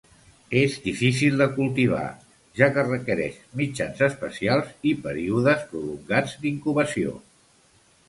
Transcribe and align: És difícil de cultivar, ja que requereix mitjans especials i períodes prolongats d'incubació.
És 0.59 0.77
difícil 0.85 1.37
de 1.41 1.47
cultivar, 1.57 2.07
ja 2.61 2.71
que 2.79 2.87
requereix 2.89 3.39
mitjans 3.63 4.03
especials 4.09 4.75
i 4.93 4.97
períodes 5.07 5.71
prolongats 5.71 6.39
d'incubació. 6.45 7.19